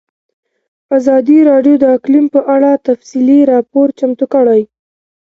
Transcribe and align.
ازادي 0.97 1.39
راډیو 1.49 1.75
د 1.79 1.85
اقلیم 1.97 2.25
په 2.35 2.39
اړه 2.55 2.71
تفصیلي 2.87 3.39
راپور 3.53 3.87
چمتو 3.99 4.25
کړی. 4.33 4.61